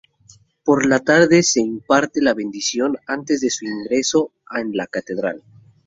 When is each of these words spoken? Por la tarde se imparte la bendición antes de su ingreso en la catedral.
Por 0.63 0.87
la 0.87 0.99
tarde 1.01 1.43
se 1.43 1.61
imparte 1.61 2.23
la 2.23 2.33
bendición 2.33 2.97
antes 3.05 3.39
de 3.39 3.51
su 3.51 3.65
ingreso 3.65 4.31
en 4.51 4.71
la 4.75 4.87
catedral. 4.87 5.43